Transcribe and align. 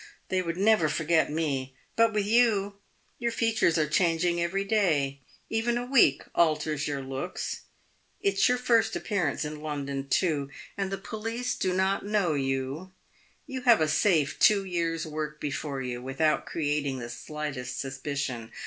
They 0.29 0.41
would 0.41 0.57
never 0.57 0.89
forget 0.89 1.29
me. 1.31 1.75
But 1.95 2.11
with 2.11 2.25
you, 2.25 2.77
your 3.19 3.31
features 3.31 3.77
are 3.77 3.85
changing 3.87 4.41
every 4.41 4.63
day; 4.63 5.19
even 5.47 5.77
a 5.77 5.85
week 5.85 6.23
alters 6.33 6.87
your 6.87 7.03
looks. 7.03 7.61
It's 8.19 8.49
your 8.49 8.57
first 8.57 8.95
appearance 8.95 9.45
in 9.45 9.61
London, 9.61 10.07
too, 10.09 10.49
and 10.75 10.89
the 10.89 10.97
police 10.97 11.53
do 11.53 11.71
not 11.71 12.03
know 12.03 12.33
you. 12.33 12.91
You 13.45 13.61
have 13.61 13.79
a 13.79 13.87
safe 13.87 14.39
two 14.39 14.65
years' 14.65 15.05
work 15.05 15.39
before 15.39 15.83
you, 15.83 16.01
without 16.01 16.47
creating 16.47 16.97
the 16.97 17.07
slightest 17.07 17.79
suspicion. 17.79 18.49